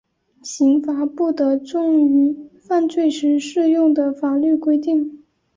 [0.41, 2.35] 刑罚不得重于
[2.67, 5.23] 犯罪时适用的法律规定。